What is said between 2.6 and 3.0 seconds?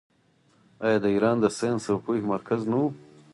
نه و؟